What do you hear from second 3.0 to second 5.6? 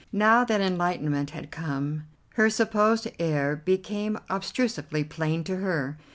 error became obtrusively plain to